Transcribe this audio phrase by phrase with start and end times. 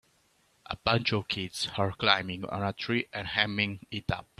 [0.65, 4.25] A bunch of kids are climbing on a tree and hamming it up.